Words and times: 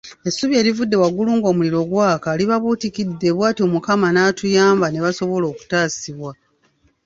Essubi 0.27 0.53
erivudde 0.61 0.95
waggulu 1.01 1.31
ng'omuliro 1.37 1.79
gwaka 1.91 2.29
libabuutikidde 2.39 3.29
bwatyo 3.37 3.65
Mukama 3.73 4.07
naatuyamba 4.15 4.85
nebasobola 4.89 5.45
okutaasibwa. 5.53 6.31